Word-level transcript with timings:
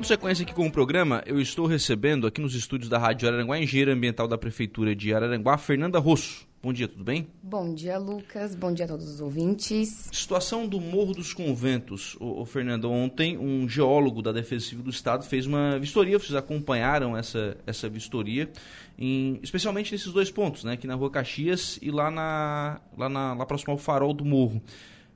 Dando 0.00 0.06
sequência 0.06 0.44
aqui 0.44 0.54
com 0.54 0.66
o 0.66 0.72
programa, 0.72 1.22
eu 1.26 1.38
estou 1.38 1.66
recebendo 1.66 2.26
aqui 2.26 2.40
nos 2.40 2.54
estúdios 2.54 2.88
da 2.88 2.96
Rádio 2.96 3.28
Araranguá, 3.28 3.58
engenheira 3.58 3.92
ambiental 3.92 4.26
da 4.26 4.38
Prefeitura 4.38 4.96
de 4.96 5.12
Araranguá, 5.12 5.58
Fernanda 5.58 5.98
Rosso. 5.98 6.48
Bom 6.62 6.72
dia, 6.72 6.88
tudo 6.88 7.04
bem? 7.04 7.28
Bom 7.42 7.74
dia, 7.74 7.98
Lucas. 7.98 8.54
Bom 8.54 8.72
dia 8.72 8.86
a 8.86 8.88
todos 8.88 9.06
os 9.06 9.20
ouvintes. 9.20 10.08
Situação 10.10 10.66
do 10.66 10.80
Morro 10.80 11.12
dos 11.12 11.34
Conventos. 11.34 12.16
O, 12.18 12.46
Fernando, 12.46 12.90
ontem 12.90 13.36
um 13.36 13.68
geólogo 13.68 14.22
da 14.22 14.32
Defesa 14.32 14.64
Civil 14.64 14.84
do 14.84 14.90
Estado 14.90 15.22
fez 15.22 15.44
uma 15.44 15.78
vistoria, 15.78 16.18
vocês 16.18 16.34
acompanharam 16.34 17.14
essa, 17.14 17.58
essa 17.66 17.86
vistoria, 17.86 18.50
em, 18.98 19.38
especialmente 19.42 19.92
nesses 19.92 20.10
dois 20.10 20.30
pontos, 20.30 20.64
né? 20.64 20.72
Aqui 20.72 20.86
na 20.86 20.94
Rua 20.94 21.10
Caxias 21.10 21.78
e 21.82 21.90
lá, 21.90 22.10
na, 22.10 22.80
lá, 22.96 23.10
na, 23.10 23.34
lá 23.34 23.44
próximo 23.44 23.72
ao 23.72 23.78
farol 23.78 24.14
do 24.14 24.24
morro. 24.24 24.62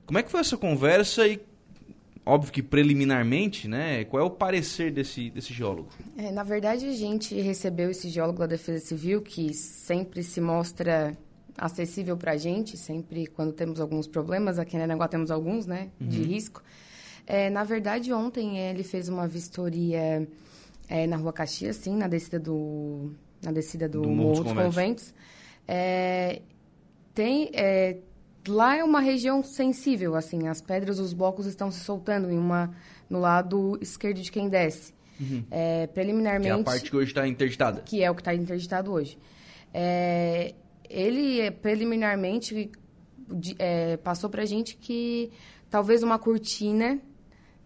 Como 0.05 0.19
é 0.19 0.21
que 0.21 0.29
foi 0.29 0.41
essa 0.41 0.55
conversa 0.55 1.27
e 1.27 1.41
óbvio 2.25 2.51
que 2.51 2.63
preliminarmente, 2.63 3.67
né? 3.67 4.03
Qual 4.05 4.21
é 4.21 4.25
o 4.25 4.29
parecer 4.29 4.91
desse, 4.91 5.29
desse 5.29 5.53
geólogo? 5.53 5.89
É, 6.17 6.31
na 6.31 6.43
verdade, 6.43 6.87
a 6.87 6.93
gente 6.93 7.39
recebeu 7.39 7.91
esse 7.91 8.09
geólogo 8.09 8.39
da 8.39 8.47
Defesa 8.47 8.83
Civil, 8.85 9.21
que 9.21 9.53
sempre 9.53 10.23
se 10.23 10.41
mostra 10.41 11.15
acessível 11.57 12.17
para 12.17 12.33
a 12.33 12.37
gente, 12.37 12.77
sempre 12.77 13.27
quando 13.27 13.53
temos 13.53 13.79
alguns 13.79 14.07
problemas, 14.07 14.59
aqui 14.59 14.75
em 14.75 14.79
Aranaguá 14.79 15.07
temos 15.07 15.31
alguns, 15.31 15.65
né, 15.65 15.89
uhum. 16.01 16.07
de 16.07 16.21
risco. 16.21 16.61
É, 17.25 17.49
na 17.49 17.63
verdade, 17.63 18.11
ontem 18.11 18.57
ele 18.57 18.83
fez 18.83 19.07
uma 19.07 19.27
vistoria 19.27 20.27
é, 20.87 21.07
na 21.07 21.15
Rua 21.15 21.33
Caxias, 21.33 21.77
sim, 21.77 21.95
na 21.95 22.07
descida 22.07 22.39
do, 22.39 23.13
na 23.41 23.51
descida 23.51 23.87
do, 23.87 24.01
do 24.01 24.09
Morro 24.09 24.43
dos 24.43 24.53
Conventos. 24.53 25.13
É, 25.67 26.41
tem 27.13 27.49
é, 27.53 27.97
lá 28.47 28.75
é 28.75 28.83
uma 28.83 28.99
região 28.99 29.43
sensível, 29.43 30.15
assim, 30.15 30.47
as 30.47 30.61
pedras, 30.61 30.99
os 30.99 31.13
blocos 31.13 31.45
estão 31.45 31.71
se 31.71 31.79
soltando 31.79 32.29
em 32.31 32.37
uma 32.37 32.73
no 33.09 33.19
lado 33.19 33.77
esquerdo 33.81 34.21
de 34.21 34.31
quem 34.31 34.49
desce. 34.49 34.93
Uhum. 35.19 35.45
É, 35.49 35.87
preliminarmente. 35.87 36.51
Que 36.51 36.57
é 36.57 36.61
a 36.61 36.63
parte 36.63 36.89
que 36.89 36.95
hoje 36.95 37.11
está 37.11 37.27
interditada. 37.27 37.81
Que 37.81 38.03
é 38.03 38.11
o 38.11 38.15
que 38.15 38.21
está 38.21 38.33
interditado 38.33 38.91
hoje. 38.91 39.17
É, 39.73 40.53
ele, 40.89 41.49
preliminarmente, 41.51 42.71
é, 43.57 43.97
passou 43.97 44.29
para 44.29 44.43
a 44.43 44.45
gente 44.45 44.75
que 44.75 45.31
talvez 45.69 46.03
uma 46.03 46.19
cortina 46.19 46.99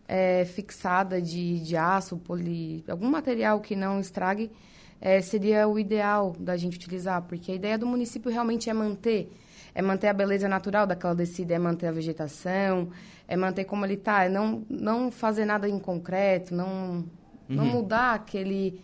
é, 0.08 0.46
fixada 0.46 1.22
de, 1.22 1.60
de 1.60 1.76
aço, 1.76 2.18
poli, 2.18 2.84
algum 2.88 3.10
material 3.10 3.60
que 3.60 3.76
não 3.76 4.00
estrague, 4.00 4.52
é, 5.00 5.22
seria 5.22 5.68
o 5.68 5.78
ideal 5.80 6.36
da 6.40 6.58
gente 6.58 6.76
utilizar, 6.76 7.22
porque 7.24 7.52
a 7.52 7.56
ideia 7.56 7.78
do 7.78 7.86
município 7.86 8.32
realmente 8.32 8.70
é 8.70 8.74
manter 8.74 9.32
é 9.80 9.82
manter 9.82 10.10
a 10.10 10.14
beleza 10.14 10.50
natural 10.50 10.86
daquela 10.86 11.16
descida, 11.16 11.54
é 11.54 11.58
manter 11.58 11.88
a 11.88 11.92
vegetação, 11.92 12.90
é 13.26 13.38
manter 13.38 13.64
como 13.64 13.86
ele 13.86 13.94
está, 13.94 14.26
é 14.26 14.30
não, 14.30 14.66
não 14.70 15.10
fazer 15.10 15.46
nada 15.46 15.70
em 15.70 15.80
concreto, 15.80 16.54
não, 16.54 16.68
uhum. 16.68 17.06
não 17.48 17.66
mudar 17.66 18.14
aquele, 18.14 18.82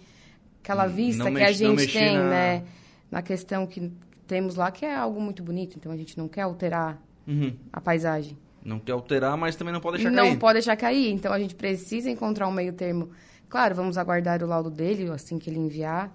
aquela 0.64 0.88
vista 0.88 1.30
que 1.30 1.44
a 1.44 1.52
gente 1.52 1.92
tem, 1.92 2.18
na... 2.18 2.30
né? 2.30 2.64
Na 3.12 3.22
questão 3.22 3.68
que 3.68 3.92
temos 4.26 4.56
lá, 4.56 4.72
que 4.72 4.86
é 4.86 4.96
algo 4.96 5.20
muito 5.20 5.44
bonito, 5.44 5.76
então 5.78 5.92
a 5.92 5.98
gente 5.98 6.18
não 6.18 6.30
quer 6.30 6.44
alterar 6.44 6.98
uhum. 7.28 7.54
a 7.74 7.82
paisagem. 7.82 8.38
Não 8.64 8.80
quer 8.80 8.94
alterar, 8.94 9.38
mas 9.38 9.58
também 9.58 9.74
não 9.74 9.82
pode 9.82 9.98
deixar 9.98 10.12
não 10.12 10.24
cair. 10.24 10.32
Não 10.32 10.40
pode 10.40 10.54
deixar 10.54 10.78
cair, 10.78 11.12
então 11.12 11.34
a 11.34 11.40
gente 11.40 11.56
precisa 11.56 12.10
encontrar 12.10 12.48
um 12.48 12.54
meio 12.54 12.72
termo. 12.72 13.10
Claro, 13.50 13.76
vamos 13.76 13.98
aguardar 13.98 14.42
o 14.42 14.48
laudo 14.48 14.70
dele, 14.70 15.10
assim 15.12 15.38
que 15.38 15.50
ele 15.50 15.60
enviar, 15.60 16.10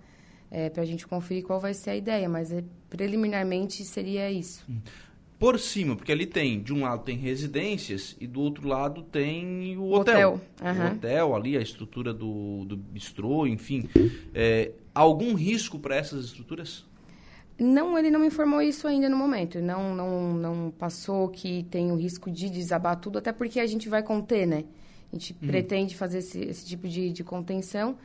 é, 0.51 0.69
para 0.69 0.83
a 0.83 0.87
gente 0.87 1.07
conferir 1.07 1.45
qual 1.45 1.61
vai 1.61 1.73
ser 1.73 1.91
a 1.91 1.97
ideia, 1.97 2.29
mas 2.29 2.51
é, 2.51 2.65
preliminarmente 2.89 3.85
seria 3.85 4.31
isso. 4.31 4.65
Hum. 4.69 4.81
Por 5.39 5.59
cima, 5.59 5.97
porque 5.97 6.13
ali 6.13 6.27
tem, 6.27 6.61
de 6.61 6.75
um 6.75 6.83
lado 6.83 7.03
tem 7.03 7.17
residências 7.17 8.15
e 8.21 8.27
do 8.27 8.43
outro 8.43 8.69
lado 8.69 9.03
tem 9.03 9.75
o 9.79 9.91
hotel. 9.93 10.35
hotel. 10.35 10.41
Uhum. 10.63 10.85
O 10.85 10.93
hotel 10.93 11.35
ali, 11.35 11.57
a 11.57 11.63
estrutura 11.63 12.13
do, 12.13 12.67
do 12.67 12.77
bistrô, 12.77 13.47
enfim. 13.47 13.89
É, 14.35 14.73
algum 14.95 15.33
risco 15.33 15.79
para 15.79 15.97
essas 15.97 16.27
estruturas? 16.27 16.85
Não, 17.59 17.99
ele 17.99 18.11
não 18.11 18.21
me 18.21 18.27
informou 18.27 18.61
isso 18.61 18.87
ainda 18.87 19.09
no 19.09 19.17
momento. 19.17 19.63
Não, 19.63 19.95
não, 19.95 20.35
não 20.35 20.71
passou 20.71 21.27
que 21.29 21.63
tem 21.71 21.91
o 21.91 21.97
risco 21.97 22.31
de 22.31 22.51
desabar 22.51 22.97
tudo, 22.97 23.17
até 23.17 23.33
porque 23.33 23.61
a 23.61 23.67
gente 23.67 23.89
vai 23.89 24.03
conter, 24.03 24.47
né? 24.47 24.65
A 25.11 25.17
gente 25.17 25.35
uhum. 25.41 25.49
pretende 25.49 25.97
fazer 25.97 26.19
esse, 26.19 26.39
esse 26.39 26.67
tipo 26.67 26.87
de, 26.87 27.11
de 27.13 27.25
contenção 27.25 27.97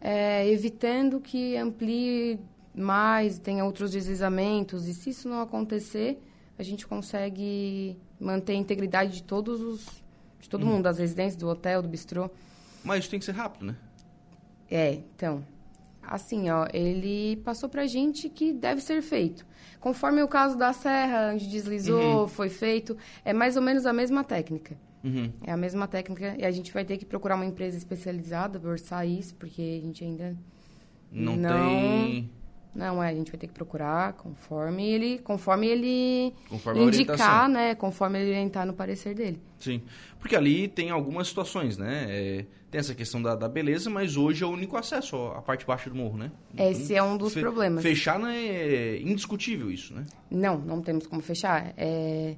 é, 0.00 0.48
evitando 0.48 1.20
que 1.20 1.56
amplie 1.56 2.40
mais, 2.74 3.38
tenha 3.38 3.64
outros 3.64 3.92
deslizamentos. 3.92 4.88
E 4.88 4.94
se 4.94 5.10
isso 5.10 5.28
não 5.28 5.40
acontecer, 5.40 6.22
a 6.58 6.62
gente 6.62 6.86
consegue 6.86 7.96
manter 8.18 8.52
a 8.52 8.56
integridade 8.56 9.12
de 9.12 9.22
todos 9.22 9.60
os 9.60 10.00
de 10.40 10.48
todo 10.48 10.64
uhum. 10.64 10.72
mundo, 10.72 10.84
das 10.84 10.98
residências, 10.98 11.36
do 11.36 11.46
hotel, 11.48 11.82
do 11.82 11.88
bistrô. 11.88 12.30
Mas 12.82 13.00
isso 13.00 13.10
tem 13.10 13.18
que 13.18 13.26
ser 13.26 13.32
rápido, 13.32 13.66
né? 13.66 13.76
É, 14.70 14.94
então. 14.94 15.44
Assim, 16.02 16.48
ó, 16.48 16.66
ele 16.72 17.36
passou 17.44 17.68
pra 17.68 17.86
gente 17.86 18.28
que 18.28 18.52
deve 18.52 18.80
ser 18.80 19.02
feito. 19.02 19.46
Conforme 19.78 20.22
o 20.22 20.28
caso 20.28 20.56
da 20.56 20.72
serra, 20.72 21.32
onde 21.34 21.46
deslizou, 21.46 22.22
uhum. 22.22 22.28
foi 22.28 22.48
feito, 22.48 22.96
é 23.24 23.32
mais 23.32 23.56
ou 23.56 23.62
menos 23.62 23.84
a 23.84 23.92
mesma 23.92 24.24
técnica. 24.24 24.76
Uhum. 25.02 25.32
É 25.42 25.52
a 25.52 25.56
mesma 25.56 25.88
técnica 25.88 26.36
e 26.38 26.44
a 26.44 26.50
gente 26.50 26.72
vai 26.72 26.84
ter 26.84 26.98
que 26.98 27.04
procurar 27.04 27.36
uma 27.36 27.46
empresa 27.46 27.76
especializada 27.76 28.58
para 28.60 28.70
orçar 28.70 29.06
isso, 29.06 29.34
porque 29.34 29.80
a 29.82 29.86
gente 29.86 30.04
ainda 30.04 30.36
não, 31.10 31.36
não 31.36 32.06
tem. 32.06 32.30
Não, 32.74 33.02
é, 33.02 33.08
a 33.08 33.14
gente 33.14 33.32
vai 33.32 33.40
ter 33.40 33.48
que 33.48 33.52
procurar 33.52 34.12
conforme 34.12 34.88
ele, 34.88 35.18
conforme 35.18 35.66
ele 35.66 36.32
conforme 36.48 36.82
indicar, 36.84 37.48
né? 37.48 37.74
Conforme 37.74 38.20
ele 38.20 38.30
orientar 38.30 38.64
no 38.64 38.72
parecer 38.72 39.14
dele. 39.14 39.40
Sim. 39.58 39.82
Porque 40.20 40.36
ali 40.36 40.68
tem 40.68 40.90
algumas 40.90 41.28
situações, 41.28 41.76
né? 41.76 42.06
É, 42.08 42.46
tem 42.70 42.78
essa 42.78 42.94
questão 42.94 43.20
da, 43.20 43.34
da, 43.34 43.48
beleza, 43.48 43.90
mas 43.90 44.16
hoje 44.16 44.44
é 44.44 44.46
o 44.46 44.50
único 44.50 44.76
acesso 44.76 45.16
à 45.16 45.42
parte 45.42 45.66
baixa 45.66 45.90
do 45.90 45.96
morro, 45.96 46.16
né? 46.16 46.30
Esse 46.56 46.94
é 46.94 47.02
um 47.02 47.16
dos 47.16 47.34
fe 47.34 47.40
problemas. 47.40 47.82
Fechar 47.82 48.20
não 48.20 48.28
é 48.28 48.98
indiscutível 49.00 49.68
isso, 49.68 49.92
né? 49.92 50.06
Não, 50.30 50.56
não 50.56 50.80
temos 50.80 51.08
como 51.08 51.20
fechar. 51.20 51.74
É 51.76 52.36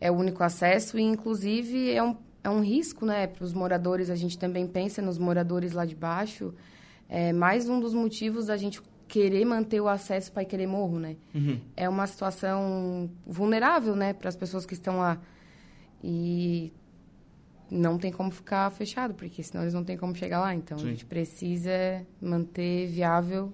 é 0.00 0.10
o 0.10 0.14
único 0.14 0.42
acesso 0.42 0.98
e, 0.98 1.02
inclusive, 1.02 1.90
é 1.92 2.02
um, 2.02 2.16
é 2.42 2.48
um 2.48 2.62
risco, 2.62 3.04
né, 3.04 3.26
para 3.26 3.44
os 3.44 3.52
moradores. 3.52 4.08
A 4.08 4.16
gente 4.16 4.38
também 4.38 4.66
pensa 4.66 5.02
nos 5.02 5.18
moradores 5.18 5.72
lá 5.72 5.84
de 5.84 5.94
baixo. 5.94 6.54
É 7.08 7.32
mais 7.32 7.68
um 7.68 7.78
dos 7.78 7.92
motivos 7.92 8.46
da 8.46 8.56
gente 8.56 8.80
querer 9.06 9.44
manter 9.44 9.80
o 9.80 9.88
acesso 9.88 10.30
para 10.32 10.44
querer 10.44 10.66
morro, 10.66 10.98
né? 10.98 11.16
Uhum. 11.34 11.60
É 11.76 11.88
uma 11.88 12.06
situação 12.06 13.10
vulnerável, 13.26 13.94
né, 13.94 14.12
para 14.12 14.28
as 14.28 14.36
pessoas 14.36 14.64
que 14.64 14.74
estão 14.74 14.98
lá. 14.98 15.20
E 16.02 16.72
não 17.70 17.98
tem 17.98 18.10
como 18.10 18.30
ficar 18.30 18.70
fechado, 18.70 19.14
porque 19.14 19.42
senão 19.42 19.62
eles 19.62 19.74
não 19.74 19.84
têm 19.84 19.96
como 19.96 20.14
chegar 20.14 20.40
lá. 20.40 20.54
Então, 20.54 20.78
Sim. 20.78 20.86
a 20.86 20.90
gente 20.90 21.04
precisa 21.04 22.06
manter 22.20 22.86
viável 22.86 23.52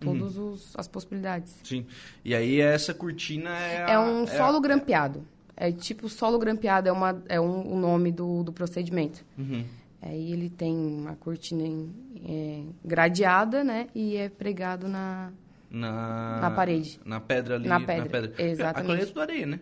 todas 0.00 0.36
uhum. 0.36 0.56
as 0.76 0.88
possibilidades. 0.88 1.54
Sim. 1.62 1.86
E 2.24 2.34
aí 2.34 2.60
essa 2.60 2.92
cortina 2.92 3.50
é... 3.50 3.84
A, 3.84 3.90
é 3.90 3.98
um 3.98 4.24
é 4.24 4.26
solo 4.26 4.58
a, 4.58 4.60
grampeado. 4.60 5.24
É 5.62 5.70
tipo 5.70 6.08
solo 6.08 6.40
grampeado, 6.40 6.88
é, 6.88 6.92
uma, 6.92 7.22
é 7.28 7.40
um, 7.40 7.74
o 7.74 7.78
nome 7.78 8.10
do, 8.10 8.42
do 8.42 8.52
procedimento. 8.52 9.24
Uhum. 9.38 9.64
Aí 10.02 10.32
ele 10.32 10.50
tem 10.50 10.76
uma 10.76 11.14
cortina 11.14 11.62
em, 11.62 11.94
é, 12.28 12.62
gradeada, 12.84 13.62
né? 13.62 13.86
E 13.94 14.16
é 14.16 14.28
pregado 14.28 14.88
na, 14.88 15.30
na, 15.70 16.40
na 16.40 16.50
parede. 16.50 16.98
Na 17.04 17.20
pedra 17.20 17.54
ali. 17.54 17.68
Na 17.68 17.78
pedra, 17.78 17.96
na 17.96 18.10
pedra. 18.10 18.44
exatamente. 18.44 19.00
A 19.00 19.02
é 19.04 19.06
tudo 19.06 19.20
areia, 19.20 19.46
né? 19.46 19.60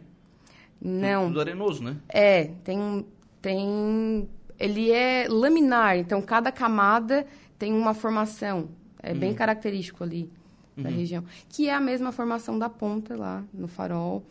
Não. 0.81 1.27
Tudo 1.27 1.41
arenoso, 1.43 1.85
né? 1.85 1.97
É, 2.09 2.45
tem, 2.65 3.07
tem... 3.43 4.27
Ele 4.59 4.91
é 4.91 5.27
laminar, 5.29 5.99
então 5.99 6.23
cada 6.23 6.51
camada 6.51 7.27
tem 7.59 7.75
uma 7.75 7.93
formação. 7.93 8.71
É 9.03 9.13
uhum. 9.13 9.19
bem 9.19 9.35
característico 9.35 10.03
ali 10.03 10.33
da 10.75 10.89
uhum. 10.89 10.97
região. 10.97 11.25
Que 11.47 11.69
é 11.69 11.75
a 11.75 11.81
mesma 11.81 12.11
formação 12.11 12.59
da 12.59 12.71
ponta 12.71 13.15
lá 13.15 13.45
no 13.53 13.69
farol 13.69 14.25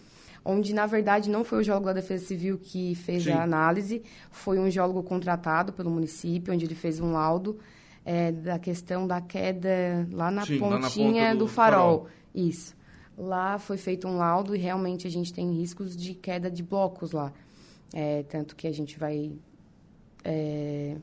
onde 0.44 0.73
na 0.73 0.85
verdade 0.85 1.29
não 1.29 1.44
foi 1.44 1.59
o 1.59 1.63
geólogo 1.63 1.88
da 1.88 1.94
Defesa 1.94 2.25
Civil 2.25 2.57
que 2.57 2.95
fez 2.95 3.23
Sim. 3.23 3.31
a 3.31 3.44
análise, 3.44 4.01
foi 4.31 4.59
um 4.59 4.69
geólogo 4.69 5.03
contratado 5.03 5.73
pelo 5.73 5.89
município, 5.89 6.53
onde 6.53 6.66
ele 6.66 6.75
fez 6.75 7.00
um 7.00 7.11
laudo 7.11 7.59
é, 8.06 8.31
da 8.31 8.57
questão 8.57 9.06
da 9.06 9.21
queda 9.21 10.07
lá 10.12 10.31
na 10.31 10.45
Sim, 10.45 10.59
pontinha 10.59 11.24
lá 11.24 11.27
na 11.30 11.33
do, 11.33 11.39
do 11.39 11.47
farol. 11.47 12.00
farol. 12.00 12.07
Isso. 12.33 12.75
Lá 13.18 13.59
foi 13.59 13.77
feito 13.77 14.07
um 14.07 14.18
laudo 14.18 14.56
e 14.56 14.59
realmente 14.59 15.06
a 15.06 15.12
gente 15.12 15.33
tem 15.33 15.51
riscos 15.51 15.95
de 15.95 16.13
queda 16.13 16.50
de 16.50 16.63
blocos 16.63 17.12
lá. 17.12 17.33
É, 17.94 18.24
tanto 18.24 18.56
que 18.56 18.68
a 18.68 18.71
gente 18.71 18.97
vai 18.97 19.31
é, 20.24 20.95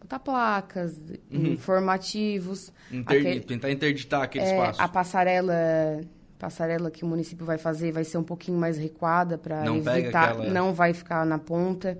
botar 0.00 0.18
placas, 0.18 1.00
uhum. 1.30 1.46
informativos. 1.48 2.72
Inter... 2.90 3.44
Tentar 3.44 3.70
interditar 3.70 4.22
aquele 4.22 4.44
é, 4.44 4.50
espaço. 4.52 4.80
A 4.80 4.88
passarela 4.88 6.00
passarela 6.38 6.90
que 6.90 7.04
o 7.04 7.06
município 7.06 7.44
vai 7.44 7.58
fazer 7.58 7.92
vai 7.92 8.04
ser 8.04 8.18
um 8.18 8.22
pouquinho 8.22 8.58
mais 8.58 8.78
recuada 8.78 9.36
para 9.36 9.66
evitar, 9.66 10.30
aquela... 10.30 10.50
não 10.50 10.72
vai 10.72 10.94
ficar 10.94 11.26
na 11.26 11.38
ponta. 11.38 11.98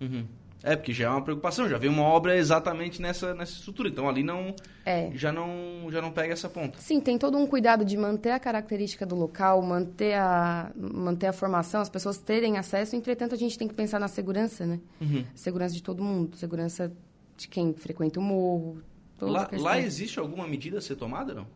Uhum. 0.00 0.24
É, 0.62 0.74
porque 0.74 0.92
já 0.92 1.06
é 1.06 1.08
uma 1.08 1.22
preocupação, 1.22 1.68
já 1.68 1.78
vem 1.78 1.88
uma 1.88 2.02
obra 2.02 2.36
exatamente 2.36 3.00
nessa, 3.00 3.32
nessa 3.34 3.52
estrutura, 3.52 3.88
então 3.88 4.08
ali 4.08 4.24
não, 4.24 4.52
é. 4.84 5.12
já 5.14 5.30
não 5.30 5.86
já 5.90 6.02
não 6.02 6.10
pega 6.10 6.32
essa 6.32 6.48
ponta. 6.48 6.78
Sim, 6.80 7.00
tem 7.00 7.16
todo 7.16 7.38
um 7.38 7.46
cuidado 7.46 7.84
de 7.84 7.96
manter 7.96 8.30
a 8.30 8.40
característica 8.40 9.06
do 9.06 9.14
local, 9.14 9.62
manter 9.62 10.14
a, 10.14 10.72
manter 10.74 11.28
a 11.28 11.32
formação, 11.32 11.80
as 11.80 11.88
pessoas 11.88 12.18
terem 12.18 12.58
acesso, 12.58 12.96
entretanto 12.96 13.32
a 13.32 13.38
gente 13.38 13.56
tem 13.56 13.68
que 13.68 13.74
pensar 13.74 14.00
na 14.00 14.08
segurança, 14.08 14.66
né? 14.66 14.80
Uhum. 15.00 15.24
Segurança 15.36 15.72
de 15.72 15.82
todo 15.84 16.02
mundo, 16.02 16.36
segurança 16.36 16.92
de 17.36 17.46
quem 17.46 17.72
frequenta 17.72 18.18
o 18.18 18.22
morro. 18.22 18.82
Lá, 19.20 19.48
lá 19.52 19.78
existe 19.78 20.18
alguma 20.18 20.48
medida 20.48 20.78
a 20.78 20.80
ser 20.80 20.96
tomada, 20.96 21.32
não? 21.32 21.46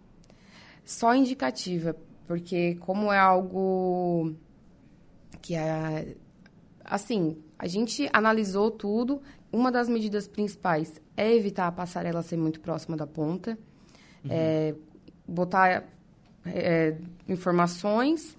Só 0.84 1.14
indicativa, 1.14 1.96
porque 2.26 2.76
como 2.76 3.12
é 3.12 3.18
algo 3.18 4.34
que 5.40 5.54
é 5.54 6.16
assim, 6.84 7.36
a 7.58 7.66
gente 7.66 8.08
analisou 8.12 8.70
tudo. 8.70 9.22
Uma 9.52 9.70
das 9.72 9.88
medidas 9.88 10.28
principais 10.28 11.00
é 11.16 11.34
evitar 11.34 11.66
a 11.66 11.72
passarela 11.72 12.22
ser 12.22 12.36
muito 12.36 12.60
próxima 12.60 12.96
da 12.96 13.06
ponta, 13.06 13.58
uhum. 14.24 14.30
é, 14.30 14.74
botar 15.26 15.84
é, 16.46 16.96
informações 17.28 18.36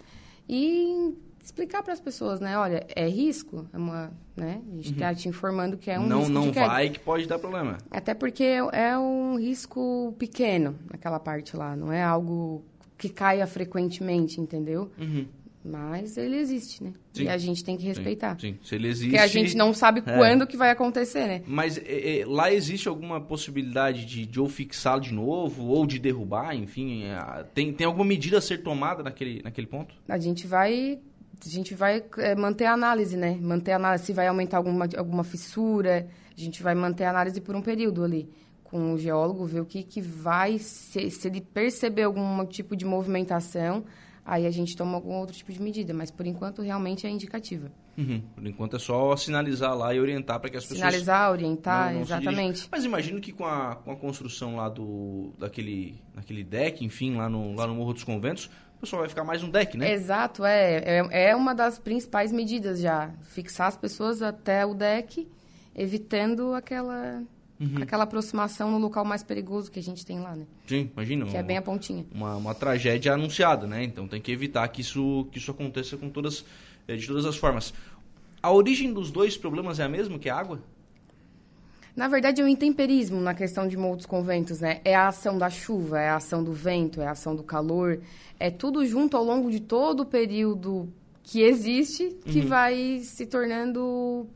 e 0.47 1.13
explicar 1.43 1.83
para 1.83 1.93
as 1.93 1.99
pessoas, 1.99 2.39
né? 2.39 2.57
Olha, 2.57 2.85
é 2.95 3.07
risco, 3.07 3.67
é 3.73 3.77
uma, 3.77 4.11
né? 4.35 4.61
A 4.71 4.75
gente 4.75 4.91
está 4.91 5.09
uhum. 5.09 5.15
te 5.15 5.29
informando 5.29 5.77
que 5.77 5.89
é 5.89 5.99
um 5.99 6.07
não, 6.07 6.19
risco 6.19 6.33
Não, 6.33 6.45
não 6.45 6.53
vai 6.53 6.89
que 6.89 6.99
pode 6.99 7.27
dar 7.27 7.39
problema. 7.39 7.77
Até 7.89 8.13
porque 8.13 8.43
é 8.71 8.97
um 8.97 9.37
risco 9.37 10.15
pequeno 10.17 10.77
naquela 10.89 11.19
parte 11.19 11.55
lá, 11.55 11.75
não 11.75 11.91
é 11.91 12.03
algo 12.03 12.63
que 12.97 13.09
caia 13.09 13.47
frequentemente, 13.47 14.39
entendeu? 14.39 14.91
Uhum. 14.99 15.25
Mas 15.63 16.17
ele 16.17 16.37
existe, 16.37 16.83
né? 16.83 16.91
Sim. 17.13 17.23
E 17.23 17.29
a 17.29 17.37
gente 17.37 17.63
tem 17.63 17.77
que 17.77 17.85
respeitar. 17.85 18.35
Sim, 18.39 18.53
sim. 18.53 18.59
se 18.63 18.75
ele 18.75 18.87
existe... 18.87 19.09
Porque 19.09 19.23
a 19.23 19.27
gente 19.27 19.55
não 19.55 19.73
sabe 19.73 20.01
é. 20.05 20.17
quando 20.17 20.47
que 20.47 20.57
vai 20.57 20.71
acontecer, 20.71 21.27
né? 21.27 21.43
Mas 21.45 21.77
é, 21.77 22.21
é, 22.21 22.25
lá 22.25 22.51
existe 22.51 22.87
alguma 22.87 23.21
possibilidade 23.21 24.05
de, 24.05 24.25
de 24.25 24.39
ou 24.39 24.49
fixar 24.49 24.99
de 24.99 25.13
novo, 25.13 25.67
ou 25.67 25.85
de 25.85 25.99
derrubar, 25.99 26.55
enfim? 26.55 27.03
É, 27.03 27.43
tem, 27.53 27.71
tem 27.71 27.85
alguma 27.85 28.05
medida 28.05 28.39
a 28.39 28.41
ser 28.41 28.63
tomada 28.63 29.03
naquele, 29.03 29.41
naquele 29.43 29.67
ponto? 29.67 29.93
A 30.09 30.17
gente 30.17 30.47
vai 30.47 30.99
a 31.47 31.51
gente 31.51 31.73
vai 31.73 32.03
é, 32.17 32.35
manter 32.35 32.65
a 32.65 32.73
análise, 32.73 33.17
né? 33.17 33.37
Manter 33.41 33.73
a 33.73 33.75
análise 33.77 34.05
se 34.05 34.13
vai 34.13 34.27
aumentar 34.27 34.57
alguma, 34.57 34.87
alguma 34.97 35.23
fissura. 35.23 36.07
A 36.35 36.39
gente 36.39 36.61
vai 36.61 36.75
manter 36.75 37.05
a 37.05 37.09
análise 37.09 37.41
por 37.41 37.55
um 37.55 37.61
período 37.61 38.03
ali 38.03 38.29
com 38.63 38.93
o 38.93 38.97
geólogo, 38.97 39.45
ver 39.45 39.59
o 39.59 39.65
que, 39.65 39.83
que 39.83 39.99
vai... 40.01 40.57
Se, 40.57 41.09
se 41.09 41.27
ele 41.27 41.41
perceber 41.41 42.03
algum 42.03 42.45
tipo 42.45 42.75
de 42.75 42.85
movimentação, 42.85 43.83
aí 44.25 44.45
a 44.45 44.51
gente 44.51 44.77
toma 44.77 44.95
algum 44.95 45.15
outro 45.15 45.35
tipo 45.35 45.51
de 45.51 45.61
medida. 45.61 45.93
Mas, 45.93 46.09
por 46.09 46.25
enquanto, 46.25 46.61
realmente 46.61 47.05
é 47.05 47.09
indicativa. 47.09 47.69
Uhum. 47.97 48.21
Por 48.33 48.47
enquanto, 48.47 48.77
é 48.77 48.79
só 48.79 49.15
sinalizar 49.17 49.75
lá 49.75 49.93
e 49.93 49.99
orientar 49.99 50.39
para 50.39 50.49
que 50.49 50.57
as 50.57 50.63
sinalizar, 50.63 50.91
pessoas... 50.91 51.03
Sinalizar, 51.03 51.31
orientar, 51.31 51.87
não, 51.87 51.93
não 51.95 52.01
exatamente. 52.01 52.67
Mas 52.71 52.85
imagino 52.85 53.19
que 53.19 53.33
com 53.33 53.45
a, 53.45 53.75
com 53.75 53.91
a 53.91 53.95
construção 53.95 54.55
lá 54.55 54.69
do, 54.69 55.33
daquele, 55.37 56.01
daquele 56.15 56.43
deck, 56.43 56.85
enfim, 56.85 57.15
lá 57.15 57.27
no, 57.27 57.53
lá 57.53 57.67
no 57.67 57.75
Morro 57.75 57.93
dos 57.93 58.05
Conventos 58.05 58.49
pessoal 58.81 59.01
vai 59.01 59.09
ficar 59.09 59.23
mais 59.23 59.43
um 59.43 59.49
deck, 59.49 59.77
né? 59.77 59.93
Exato, 59.93 60.43
é, 60.43 60.99
é. 60.99 61.29
É 61.29 61.35
uma 61.35 61.53
das 61.53 61.77
principais 61.77 62.31
medidas 62.31 62.79
já. 62.79 63.11
Fixar 63.21 63.67
as 63.67 63.77
pessoas 63.77 64.21
até 64.21 64.65
o 64.65 64.73
deck, 64.73 65.27
evitando 65.75 66.53
aquela, 66.55 67.23
uhum. 67.59 67.81
aquela 67.81 68.03
aproximação 68.03 68.71
no 68.71 68.79
local 68.79 69.05
mais 69.05 69.23
perigoso 69.23 69.71
que 69.71 69.79
a 69.79 69.83
gente 69.83 70.03
tem 70.03 70.19
lá, 70.19 70.35
né? 70.35 70.45
Sim, 70.65 70.89
imagina. 70.91 71.25
Que 71.25 71.37
é 71.37 71.43
bem 71.43 71.57
a 71.57 71.61
pontinha. 71.61 72.05
Uma, 72.11 72.35
uma 72.35 72.55
tragédia 72.55 73.13
anunciada, 73.13 73.67
né? 73.67 73.83
Então 73.83 74.07
tem 74.07 74.19
que 74.19 74.31
evitar 74.31 74.67
que 74.67 74.81
isso, 74.81 75.27
que 75.31 75.37
isso 75.37 75.51
aconteça 75.51 75.95
com 75.95 76.09
todas, 76.09 76.43
eh, 76.87 76.95
de 76.95 77.05
todas 77.05 77.25
as 77.25 77.37
formas. 77.37 77.73
A 78.41 78.51
origem 78.51 78.91
dos 78.91 79.11
dois 79.11 79.37
problemas 79.37 79.79
é 79.79 79.83
a 79.83 79.89
mesma, 79.89 80.17
que 80.17 80.27
é 80.27 80.31
a 80.31 80.35
água? 80.35 80.59
Na 81.95 82.07
verdade, 82.07 82.41
é 82.41 82.43
o 82.43 82.47
intemperismo 82.47 83.19
na 83.19 83.33
questão 83.33 83.67
de 83.67 83.75
moldes 83.75 84.05
conventos, 84.05 84.61
né? 84.61 84.79
É 84.85 84.95
a 84.95 85.09
ação 85.09 85.37
da 85.37 85.49
chuva, 85.49 85.99
é 85.99 86.09
a 86.09 86.15
ação 86.15 86.43
do 86.43 86.53
vento, 86.53 87.01
é 87.01 87.07
a 87.07 87.11
ação 87.11 87.35
do 87.35 87.43
calor. 87.43 87.99
É 88.39 88.49
tudo 88.49 88.85
junto 88.85 89.17
ao 89.17 89.23
longo 89.23 89.51
de 89.51 89.59
todo 89.59 90.01
o 90.01 90.05
período 90.05 90.91
que 91.21 91.41
existe 91.41 92.17
que 92.25 92.39
uhum. 92.39 92.47
vai 92.47 92.99
se 92.99 93.25
tornando 93.25 94.27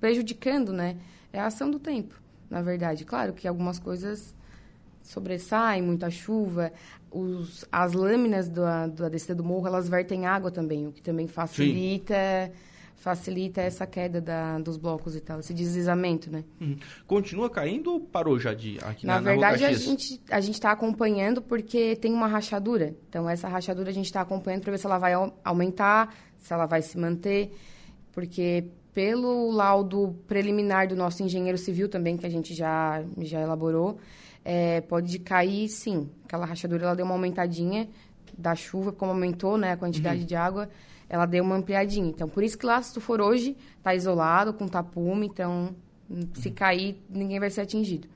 prejudicando, 0.00 0.72
né? 0.72 0.96
É 1.32 1.38
a 1.38 1.46
ação 1.46 1.70
do 1.70 1.78
tempo, 1.78 2.14
na 2.48 2.62
verdade. 2.62 3.04
Claro 3.04 3.34
que 3.34 3.46
algumas 3.46 3.78
coisas 3.78 4.34
sobressaem, 5.02 5.82
muita 5.82 6.10
chuva. 6.10 6.72
Os, 7.10 7.64
as 7.70 7.92
lâminas 7.92 8.48
da, 8.48 8.86
da 8.86 9.08
descida 9.08 9.34
do 9.34 9.44
morro, 9.44 9.66
elas 9.66 9.88
vertem 9.88 10.26
água 10.26 10.50
também, 10.50 10.86
o 10.86 10.92
que 10.92 11.02
também 11.02 11.28
facilita... 11.28 12.14
Sim 12.46 12.70
facilita 13.00 13.62
essa 13.62 13.86
queda 13.86 14.20
da, 14.20 14.58
dos 14.58 14.76
blocos 14.76 15.16
e 15.16 15.20
tal, 15.20 15.40
esse 15.40 15.54
deslizamento, 15.54 16.30
né? 16.30 16.44
Uhum. 16.60 16.76
Continua 17.06 17.48
caindo 17.48 17.92
ou 17.92 18.00
parou 18.00 18.38
já 18.38 18.52
de 18.52 18.76
aqui 18.82 19.06
na, 19.06 19.14
na 19.14 19.30
verdade, 19.30 19.62
na 19.62 19.68
a 19.68 19.72
gente 19.72 20.20
a 20.30 20.40
gente 20.40 20.54
está 20.54 20.70
acompanhando 20.70 21.40
porque 21.40 21.96
tem 21.96 22.12
uma 22.12 22.26
rachadura. 22.26 22.94
Então 23.08 23.28
essa 23.28 23.48
rachadura 23.48 23.88
a 23.88 23.92
gente 23.92 24.04
está 24.04 24.20
acompanhando 24.20 24.62
para 24.62 24.72
ver 24.72 24.78
se 24.78 24.84
ela 24.84 24.98
vai 24.98 25.14
aumentar, 25.42 26.14
se 26.36 26.52
ela 26.52 26.66
vai 26.66 26.82
se 26.82 26.98
manter, 26.98 27.50
porque 28.12 28.66
pelo 28.92 29.50
laudo 29.50 30.14
preliminar 30.28 30.86
do 30.86 30.94
nosso 30.94 31.22
engenheiro 31.22 31.56
civil 31.56 31.88
também 31.88 32.18
que 32.18 32.26
a 32.26 32.30
gente 32.30 32.52
já 32.52 33.02
já 33.16 33.40
elaborou, 33.40 33.98
é, 34.44 34.82
pode 34.82 35.18
cair, 35.20 35.70
sim. 35.70 36.06
Aquela 36.26 36.44
rachadura 36.44 36.84
ela 36.84 36.94
deu 36.94 37.06
uma 37.06 37.14
aumentadinha 37.14 37.88
da 38.36 38.54
chuva, 38.54 38.92
como 38.92 39.12
aumentou, 39.12 39.56
né, 39.56 39.72
a 39.72 39.76
quantidade 39.78 40.20
uhum. 40.20 40.26
de 40.26 40.36
água 40.36 40.68
ela 41.10 41.26
deu 41.26 41.42
uma 41.42 41.56
ampliadinha. 41.56 42.08
Então, 42.08 42.28
por 42.28 42.44
isso 42.44 42.56
que 42.56 42.64
lá, 42.64 42.80
se 42.80 42.94
tu 42.94 43.00
for 43.00 43.20
hoje, 43.20 43.56
tá 43.82 43.92
isolado, 43.92 44.54
com 44.54 44.68
tapume, 44.68 45.26
então, 45.26 45.74
se 46.34 46.48
uhum. 46.48 46.54
cair, 46.54 46.96
ninguém 47.10 47.40
vai 47.40 47.50
ser 47.50 47.62
atingido. 47.62 48.06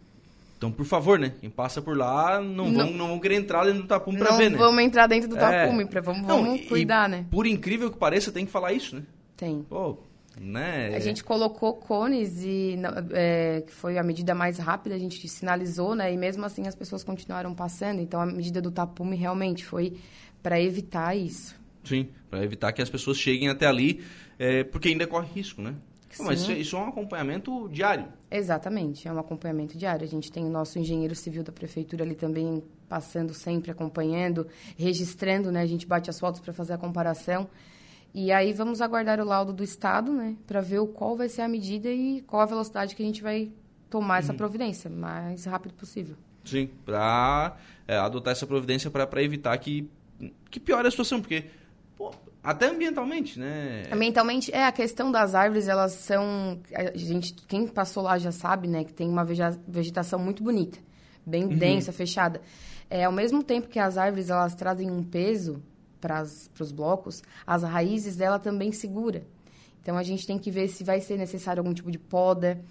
Então, 0.57 0.71
por 0.71 0.87
favor, 0.87 1.19
né? 1.19 1.33
Quem 1.41 1.51
passa 1.51 1.83
por 1.83 1.97
lá, 1.97 2.41
não, 2.41 2.71
não, 2.71 2.87
vão, 2.87 2.93
não 2.93 3.09
vão 3.09 3.19
querer 3.19 3.35
entrar 3.35 3.65
dentro 3.65 3.83
do 3.83 3.89
tapume 3.89 4.19
para 4.19 4.37
ver, 4.37 4.45
né? 4.45 4.57
Não 4.57 4.65
vamos 4.65 4.83
entrar 4.85 5.09
dentro 5.09 5.29
do 5.29 5.37
é. 5.37 5.41
tapume, 5.41 5.85
pra, 5.87 6.01
vamos, 6.01 6.23
não, 6.23 6.45
vamos 6.45 6.67
cuidar, 6.67 7.09
né? 7.09 7.27
Por 7.33 7.49
incrível 7.49 7.91
que 7.91 7.99
pareça, 7.99 8.31
tem 8.31 8.47
que 8.47 8.53
falar 8.53 8.73
isso, 8.73 8.95
né? 8.95 9.03
Tem. 9.37 9.65
Pô, 9.65 9.99
né? 10.41 10.95
A 10.95 11.01
gente 11.01 11.25
colocou 11.25 11.75
cones 11.75 12.45
e 12.45 12.79
é, 13.13 13.65
que 13.67 13.73
foi 13.73 13.99
a 13.99 14.05
medida 14.05 14.37
mais 14.37 14.57
rápida, 14.59 14.95
a 14.95 14.99
gente 14.99 15.27
sinalizou, 15.27 15.97
né? 15.97 16.13
E 16.15 16.17
mesmo 16.17 16.45
assim 16.45 16.69
as 16.69 16.77
pessoas 16.77 17.03
continuaram 17.03 17.53
passando. 17.55 18.01
Então 18.01 18.21
a 18.21 18.27
medida 18.27 18.63
do 18.63 18.71
tapume 18.71 19.17
realmente 19.17 19.67
foi 19.67 19.99
para 20.41 20.61
evitar 20.61 21.17
isso. 21.17 21.64
Sim, 21.85 22.09
para 22.31 22.43
evitar 22.43 22.73
que 22.73 22.83
as 22.83 22.91
pessoas 22.91 23.19
cheguem 23.19 23.49
até 23.49 23.67
ali, 23.67 24.03
é, 24.39 24.65
porque 24.65 24.89
ainda 24.89 25.07
corre 25.07 25.29
risco, 25.33 25.61
né? 25.61 25.75
Mas 26.21 26.49
isso, 26.49 26.77
é, 26.77 26.79
um 26.79 26.89
acompanhamento 26.89 27.69
diário. 27.69 28.07
Exatamente, 28.31 29.09
é 29.09 29.13
um 29.13 29.19
acompanhamento 29.19 29.77
diário. 29.77 30.05
A 30.05 30.09
gente 30.09 30.31
tem 30.31 30.45
o 30.45 30.49
nosso 30.49 30.79
engenheiro 30.79 31.15
civil 31.15 31.43
da 31.43 31.53
prefeitura 31.53 32.05
ali 32.05 32.15
também 32.15 32.63
passando 32.89 33.35
sempre, 33.35 33.71
acompanhando, 33.71 34.47
registrando, 34.77 35.51
né? 35.51 35.61
A 35.63 35.67
gente 35.67 35.87
bate 35.87 36.09
as 36.09 36.19
fotos 36.19 36.41
para 36.41 36.53
fazer 36.53 36.75
a 36.75 36.79
comparação. 36.79 37.49
E 38.15 38.31
aí 38.31 38.53
vamos 38.53 38.81
aguardar 38.81 39.21
o 39.21 39.25
laudo 39.25 39.53
do 39.53 39.65
Estado, 39.65 40.13
né? 40.13 40.37
Para 40.47 40.61
ver 40.61 40.79
o 40.79 40.87
qual 40.87 41.17
vai 41.17 41.29
ser 41.29 41.43
a 41.43 41.49
medida 41.49 41.91
e 41.91 42.23
qual 42.23 42.43
a 42.43 42.47
velocidade 42.47 42.95
que 42.95 43.03
a 43.03 43.07
gente 43.07 43.23
vai 43.23 43.51
tomar 43.91 44.19
essa 44.19 44.33
uhum. 44.33 44.39
providência, 44.39 44.89
mais 44.89 45.45
rápido 45.45 45.75
possível. 45.75 46.17
Sim, 46.45 46.69
para 46.85 47.57
é, 47.89 47.97
adotar 47.97 48.33
essa 48.33 48.47
providência 48.47 48.91
para 48.91 49.23
evitar 49.23 49.57
que, 49.59 49.89
que 50.51 50.61
piore 50.61 50.87
a 50.87 50.91
situação, 50.91 51.21
porque 51.21 51.45
até 52.45 52.69
ambientalmente, 52.69 53.41
né? 53.41 53.85
Ambientalmente, 53.91 54.53
é, 54.53 54.67
a 54.67 54.71
questão 54.71 55.11
das 55.11 55.35
árvores, 55.35 55.67
elas 55.67 55.93
são... 55.93 56.61
A 56.75 56.95
gente, 56.95 57.33
quem 57.49 57.67
passou 57.67 58.03
lá 58.03 58.19
já 58.19 58.31
sabe, 58.31 58.69
né? 58.69 58.85
Que 58.85 58.93
tem 58.93 59.09
uma 59.09 59.25
vegetação 59.67 60.19
muito 60.19 60.43
bonita. 60.43 60.79
Bem 61.25 61.45
uhum. 61.45 61.57
densa, 61.57 61.91
fechada. 61.91 62.43
É, 62.91 63.05
ao 63.05 63.13
mesmo 63.13 63.43
tempo 63.43 63.69
que 63.69 63.79
as 63.79 63.97
árvores, 63.97 64.29
elas 64.29 64.55
trazem 64.55 64.91
um 64.91 65.03
peso 65.03 65.63
para 65.99 66.23
os 66.61 66.71
blocos, 66.71 67.23
as 67.47 67.63
raízes 67.63 68.15
dela 68.15 68.39
também 68.39 68.73
segura. 68.73 69.27
Então, 69.81 69.97
a 69.97 70.03
gente 70.03 70.27
tem 70.27 70.39
que 70.39 70.51
ver 70.51 70.69
se 70.69 70.85
vai 70.85 71.01
ser 71.01 71.17
necessário 71.17 71.61
algum 71.61 71.73
tipo 71.73 71.91
de 71.91 71.99
poda 71.99 72.63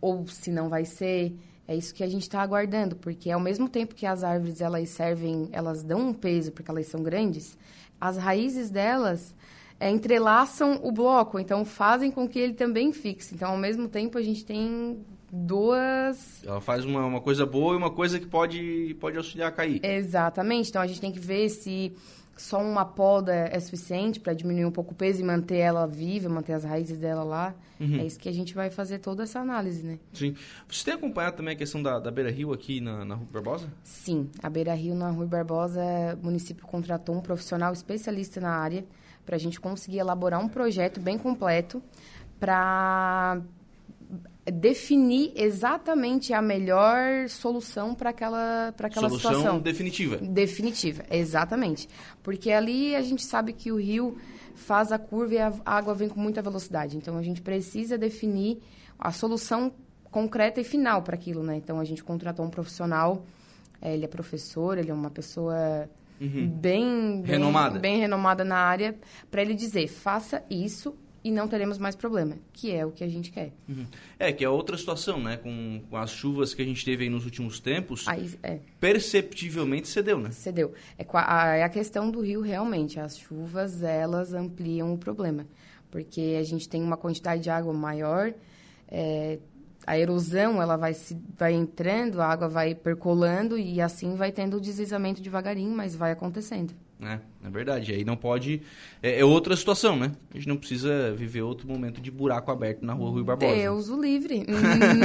ou 0.00 0.28
se 0.28 0.52
não 0.52 0.68
vai 0.68 0.84
ser. 0.84 1.36
É 1.68 1.76
isso 1.76 1.94
que 1.94 2.02
a 2.02 2.08
gente 2.08 2.22
está 2.22 2.40
aguardando, 2.40 2.96
porque 2.96 3.30
ao 3.30 3.38
mesmo 3.38 3.68
tempo 3.68 3.94
que 3.94 4.06
as 4.06 4.24
árvores 4.24 4.62
elas 4.62 4.88
servem, 4.88 5.50
elas 5.52 5.82
dão 5.82 6.08
um 6.08 6.14
peso 6.14 6.50
porque 6.50 6.70
elas 6.70 6.86
são 6.86 7.02
grandes, 7.02 7.58
as 8.00 8.16
raízes 8.16 8.70
delas 8.70 9.34
é, 9.78 9.90
entrelaçam 9.90 10.80
o 10.82 10.90
bloco, 10.90 11.38
então 11.38 11.66
fazem 11.66 12.10
com 12.10 12.26
que 12.26 12.38
ele 12.38 12.54
também 12.54 12.90
fixe. 12.92 13.34
Então, 13.34 13.50
ao 13.50 13.58
mesmo 13.58 13.86
tempo, 13.86 14.16
a 14.16 14.22
gente 14.22 14.46
tem 14.46 14.98
duas... 15.30 16.42
Ela 16.42 16.60
faz 16.60 16.86
uma, 16.86 17.04
uma 17.04 17.20
coisa 17.20 17.44
boa 17.44 17.74
e 17.74 17.76
uma 17.76 17.90
coisa 17.90 18.18
que 18.18 18.26
pode, 18.26 18.96
pode 18.98 19.18
auxiliar 19.18 19.48
a 19.48 19.52
cair. 19.52 19.84
Exatamente. 19.84 20.70
Então, 20.70 20.80
a 20.80 20.86
gente 20.86 21.00
tem 21.00 21.12
que 21.12 21.20
ver 21.20 21.50
se 21.50 21.92
só 22.40 22.62
uma 22.62 22.84
poda 22.84 23.32
é 23.32 23.58
suficiente 23.58 24.20
para 24.20 24.32
diminuir 24.32 24.64
um 24.64 24.70
pouco 24.70 24.92
o 24.92 24.94
peso 24.94 25.20
e 25.20 25.24
manter 25.24 25.56
ela 25.56 25.86
viva, 25.86 26.28
manter 26.28 26.52
as 26.52 26.64
raízes 26.64 26.96
dela 26.96 27.24
lá. 27.24 27.54
Uhum. 27.80 27.98
É 28.00 28.06
isso 28.06 28.18
que 28.18 28.28
a 28.28 28.32
gente 28.32 28.54
vai 28.54 28.70
fazer 28.70 28.98
toda 28.98 29.24
essa 29.24 29.40
análise, 29.40 29.82
né? 29.84 29.98
Sim. 30.12 30.34
Você 30.68 30.84
tem 30.84 30.94
acompanhado 30.94 31.36
também 31.36 31.54
a 31.54 31.56
questão 31.56 31.82
da, 31.82 31.98
da 31.98 32.10
Beira 32.10 32.30
Rio 32.30 32.52
aqui 32.52 32.80
na, 32.80 33.04
na 33.04 33.14
Rua 33.14 33.28
Barbosa? 33.30 33.68
Sim. 33.82 34.30
A 34.42 34.48
Beira 34.48 34.74
Rio, 34.74 34.94
na 34.94 35.10
Rua 35.10 35.26
Barbosa, 35.26 35.82
o 36.20 36.24
município 36.24 36.66
contratou 36.66 37.14
um 37.14 37.20
profissional 37.20 37.72
especialista 37.72 38.40
na 38.40 38.50
área 38.50 38.84
para 39.26 39.36
a 39.36 39.38
gente 39.38 39.60
conseguir 39.60 39.98
elaborar 39.98 40.40
um 40.40 40.48
projeto 40.48 41.00
bem 41.00 41.18
completo 41.18 41.82
para 42.38 43.42
definir 44.50 45.32
exatamente 45.34 46.32
a 46.32 46.40
melhor 46.40 47.28
solução 47.28 47.94
para 47.94 48.10
aquela, 48.10 48.72
para 48.76 48.88
aquela 48.88 49.08
solução 49.08 49.32
situação. 49.32 49.60
definitiva. 49.60 50.16
Definitiva, 50.16 51.04
exatamente. 51.10 51.88
Porque 52.22 52.50
ali 52.50 52.94
a 52.94 53.02
gente 53.02 53.24
sabe 53.24 53.52
que 53.52 53.72
o 53.72 53.76
rio 53.76 54.16
faz 54.54 54.92
a 54.92 54.98
curva 54.98 55.34
e 55.34 55.38
a 55.38 55.52
água 55.64 55.94
vem 55.94 56.08
com 56.08 56.20
muita 56.20 56.42
velocidade. 56.42 56.96
Então 56.96 57.16
a 57.16 57.22
gente 57.22 57.40
precisa 57.40 57.96
definir 57.96 58.58
a 58.98 59.12
solução 59.12 59.72
concreta 60.10 60.60
e 60.60 60.64
final 60.64 61.02
para 61.02 61.14
aquilo, 61.14 61.42
né? 61.42 61.56
Então 61.56 61.78
a 61.78 61.84
gente 61.84 62.02
contratou 62.02 62.44
um 62.44 62.50
profissional, 62.50 63.24
é, 63.80 63.94
ele 63.94 64.04
é 64.04 64.08
professor, 64.08 64.78
ele 64.78 64.90
é 64.90 64.94
uma 64.94 65.10
pessoa 65.10 65.88
uhum. 66.20 66.48
bem, 66.48 67.22
bem 67.22 67.24
renomada, 67.24 67.78
bem 67.78 67.98
renomada 67.98 68.44
na 68.44 68.56
área, 68.56 68.96
para 69.30 69.42
ele 69.42 69.54
dizer 69.54 69.86
faça 69.88 70.42
isso 70.50 70.96
e 71.28 71.30
não 71.30 71.46
teremos 71.46 71.76
mais 71.76 71.94
problema, 71.94 72.36
que 72.54 72.72
é 72.72 72.86
o 72.86 72.90
que 72.90 73.04
a 73.04 73.08
gente 73.08 73.30
quer. 73.30 73.52
Uhum. 73.68 73.86
É, 74.18 74.32
que 74.32 74.42
é 74.42 74.48
outra 74.48 74.78
situação, 74.78 75.22
né? 75.22 75.36
Com, 75.36 75.82
com, 75.88 75.96
as 75.96 76.10
chuvas 76.10 76.54
que 76.54 76.62
a 76.62 76.64
gente 76.64 76.82
teve 76.82 77.04
aí 77.04 77.10
nos 77.10 77.26
últimos 77.26 77.60
tempos, 77.60 78.08
aí, 78.08 78.30
é. 78.42 78.60
perceptivelmente 78.80 79.88
cedeu, 79.88 80.18
né? 80.18 80.30
Cedeu. 80.30 80.72
É 80.96 81.04
a, 81.12 81.56
é 81.56 81.62
a 81.62 81.68
questão 81.68 82.10
do 82.10 82.22
rio, 82.22 82.40
realmente. 82.40 82.98
As 82.98 83.18
chuvas, 83.18 83.82
elas 83.82 84.32
ampliam 84.32 84.94
o 84.94 84.96
problema. 84.96 85.46
Porque 85.90 86.36
a 86.38 86.42
gente 86.42 86.66
tem 86.66 86.82
uma 86.82 86.96
quantidade 86.96 87.42
de 87.42 87.50
água 87.50 87.72
maior, 87.72 88.32
é, 88.90 89.38
a 89.86 89.98
erosão 89.98 90.62
ela 90.62 90.76
vai, 90.76 90.94
se, 90.94 91.16
vai 91.36 91.52
entrando, 91.52 92.20
a 92.22 92.26
água 92.26 92.48
vai 92.48 92.74
percolando 92.74 93.58
e 93.58 93.80
assim 93.80 94.16
vai 94.16 94.32
tendo 94.32 94.56
o 94.56 94.60
deslizamento 94.60 95.20
devagarinho, 95.20 95.74
mas 95.74 95.94
vai 95.94 96.12
acontecendo. 96.12 96.74
É, 97.00 97.20
é 97.44 97.50
verdade. 97.50 97.92
Aí 97.92 98.04
não 98.04 98.16
pode. 98.16 98.60
É, 99.00 99.20
é, 99.20 99.24
outra 99.24 99.56
situação, 99.56 99.96
né? 99.96 100.10
A 100.32 100.36
gente 100.36 100.48
não 100.48 100.56
precisa 100.56 101.12
viver 101.14 101.42
outro 101.42 101.68
momento 101.68 102.00
de 102.00 102.10
buraco 102.10 102.50
aberto 102.50 102.84
na 102.84 102.92
rua 102.92 103.10
Rui 103.10 103.22
Barbosa. 103.22 103.54
Deus 103.54 103.88
o 103.88 104.00
livre. 104.00 104.44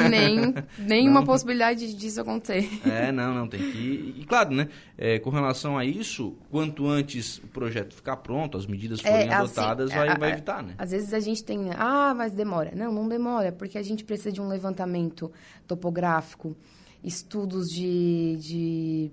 nem 0.09 0.53
nenhuma 0.79 1.23
possibilidade 1.23 1.93
disso 1.93 2.21
acontecer. 2.21 2.67
É, 2.83 3.11
não, 3.11 3.35
não. 3.35 3.47
Tem 3.47 3.59
que. 3.59 4.15
E, 4.17 4.25
claro, 4.25 4.55
né? 4.55 4.69
É, 4.97 5.19
com 5.19 5.29
relação 5.29 5.77
a 5.77 5.85
isso, 5.85 6.35
quanto 6.49 6.87
antes 6.87 7.37
o 7.37 7.47
projeto 7.47 7.93
ficar 7.93 8.17
pronto, 8.17 8.57
as 8.57 8.65
medidas 8.65 8.99
é, 9.03 9.03
forem 9.03 9.29
assim, 9.29 9.33
adotadas, 9.33 9.91
vai, 9.91 10.09
a, 10.09 10.17
vai 10.17 10.31
evitar, 10.31 10.63
né? 10.63 10.73
Às 10.79 10.91
vezes 10.91 11.13
a 11.13 11.19
gente 11.19 11.43
tem. 11.43 11.69
Ah, 11.77 12.13
mas 12.15 12.33
demora. 12.33 12.71
Não, 12.75 12.91
não 12.91 13.07
demora, 13.07 13.51
porque 13.51 13.77
a 13.77 13.83
gente 13.83 14.03
precisa 14.03 14.31
de 14.31 14.41
um 14.41 14.47
levantamento 14.47 15.31
topográfico, 15.67 16.57
estudos 17.03 17.67
de, 17.67 18.37
de 18.39 19.11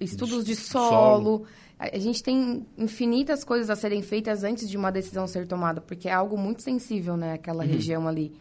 estudos 0.00 0.44
de 0.44 0.54
solo. 0.54 0.90
solo. 0.90 1.46
A 1.78 1.98
gente 1.98 2.22
tem 2.22 2.64
infinitas 2.78 3.42
coisas 3.42 3.68
a 3.68 3.74
serem 3.74 4.02
feitas 4.02 4.44
antes 4.44 4.68
de 4.70 4.76
uma 4.76 4.92
decisão 4.92 5.26
ser 5.26 5.46
tomada, 5.46 5.80
porque 5.80 6.08
é 6.08 6.12
algo 6.12 6.38
muito 6.38 6.62
sensível, 6.62 7.16
né? 7.16 7.32
Aquela 7.34 7.64
uhum. 7.64 7.70
região 7.70 8.06
ali. 8.06 8.32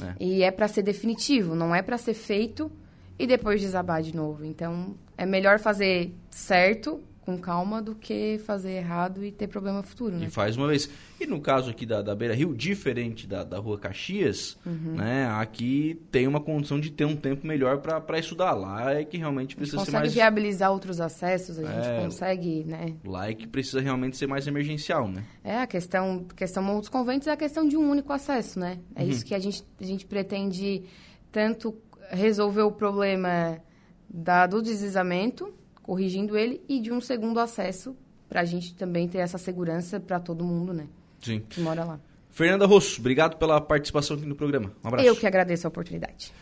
É. 0.00 0.14
E 0.20 0.42
é 0.42 0.50
para 0.50 0.68
ser 0.68 0.82
definitivo, 0.82 1.54
não 1.54 1.74
é 1.74 1.82
para 1.82 1.96
ser 1.96 2.14
feito 2.14 2.70
e 3.18 3.26
depois 3.26 3.60
desabar 3.60 4.02
de 4.02 4.14
novo. 4.14 4.44
Então, 4.44 4.94
é 5.16 5.26
melhor 5.26 5.58
fazer 5.58 6.14
certo 6.30 7.00
com 7.30 7.38
calma 7.38 7.80
do 7.80 7.94
que 7.94 8.38
fazer 8.44 8.72
errado 8.72 9.24
e 9.24 9.30
ter 9.30 9.46
problema 9.46 9.82
futuro, 9.82 10.16
né? 10.16 10.26
E 10.26 10.30
faz 10.30 10.56
uma 10.56 10.66
vez. 10.66 10.90
E 11.20 11.26
no 11.26 11.40
caso 11.40 11.70
aqui 11.70 11.86
da, 11.86 12.02
da 12.02 12.14
Beira 12.14 12.34
Rio, 12.34 12.54
diferente 12.54 13.26
da, 13.26 13.44
da 13.44 13.58
Rua 13.58 13.78
Caxias, 13.78 14.58
uhum. 14.66 14.96
né? 14.96 15.26
Aqui 15.26 16.00
tem 16.10 16.26
uma 16.26 16.40
condição 16.40 16.80
de 16.80 16.90
ter 16.90 17.04
um 17.04 17.14
tempo 17.14 17.46
melhor 17.46 17.78
para 17.78 18.18
estudar. 18.18 18.52
Lá 18.54 18.92
é 18.92 19.04
que 19.04 19.16
realmente 19.16 19.54
precisa 19.54 19.84
ser 19.84 19.92
mais... 19.92 20.04
consegue 20.04 20.14
viabilizar 20.14 20.72
outros 20.72 21.00
acessos, 21.00 21.58
a 21.58 21.62
gente 21.62 21.86
é, 21.86 22.02
consegue, 22.02 22.64
né? 22.64 22.94
Lá 23.04 23.28
é 23.28 23.34
que 23.34 23.46
precisa 23.46 23.80
realmente 23.80 24.16
ser 24.16 24.26
mais 24.26 24.46
emergencial, 24.46 25.08
né? 25.08 25.24
É, 25.44 25.58
a 25.58 25.66
questão, 25.66 26.24
questão 26.34 26.78
dos 26.78 26.88
conventos 26.88 27.28
é 27.28 27.32
a 27.32 27.36
questão 27.36 27.66
de 27.68 27.76
um 27.76 27.88
único 27.88 28.12
acesso, 28.12 28.58
né? 28.58 28.78
É 28.94 29.02
uhum. 29.02 29.08
isso 29.08 29.24
que 29.24 29.34
a 29.34 29.38
gente, 29.38 29.62
a 29.80 29.84
gente 29.84 30.06
pretende 30.06 30.82
tanto 31.30 31.76
resolver 32.10 32.62
o 32.62 32.72
problema 32.72 33.58
da, 34.08 34.46
do 34.46 34.60
deslizamento 34.60 35.59
corrigindo 35.90 36.38
ele 36.38 36.62
e 36.68 36.80
de 36.80 36.92
um 36.92 37.00
segundo 37.00 37.40
acesso 37.40 37.96
para 38.28 38.42
a 38.42 38.44
gente 38.44 38.76
também 38.76 39.08
ter 39.08 39.18
essa 39.18 39.36
segurança 39.36 39.98
para 39.98 40.20
todo 40.20 40.44
mundo, 40.44 40.72
né? 40.72 40.86
Sim. 41.20 41.42
Que 41.48 41.60
mora 41.60 41.82
lá. 41.82 41.98
Fernanda 42.30 42.64
Rosso, 42.64 43.00
obrigado 43.00 43.36
pela 43.38 43.60
participação 43.60 44.16
aqui 44.16 44.24
no 44.24 44.36
programa. 44.36 44.72
Um 44.84 44.86
abraço. 44.86 45.04
Eu 45.04 45.16
que 45.16 45.26
agradeço 45.26 45.66
a 45.66 45.68
oportunidade. 45.68 46.32